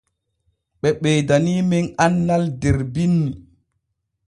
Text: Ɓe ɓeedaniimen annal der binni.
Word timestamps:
Ɓe 0.79 0.89
ɓeedaniimen 1.01 1.85
annal 2.05 2.43
der 2.61 2.77
binni. 2.93 3.31